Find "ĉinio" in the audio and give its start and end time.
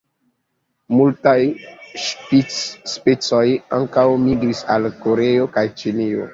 5.83-6.29